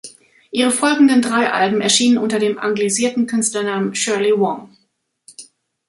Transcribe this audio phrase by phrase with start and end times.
[0.49, 4.75] Ihre folgenden drei Alben erschienen unter dem anglisierten Künstlernamen "Shirley Wong".